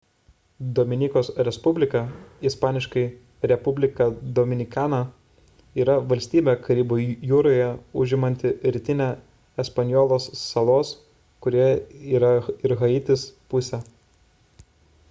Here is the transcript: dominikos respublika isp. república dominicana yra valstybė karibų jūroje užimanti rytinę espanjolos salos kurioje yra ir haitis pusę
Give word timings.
dominikos 0.77 1.27
respublika 1.47 1.99
isp. 2.49 2.63
república 3.51 4.05
dominicana 4.39 5.01
yra 5.85 5.97
valstybė 6.15 6.55
karibų 6.69 6.97
jūroje 7.33 7.67
užimanti 8.05 8.55
rytinę 8.77 9.09
espanjolos 9.67 10.27
salos 10.43 10.95
kurioje 11.47 11.79
yra 12.21 12.33
ir 12.69 12.77
haitis 12.83 13.31
pusę 13.53 13.85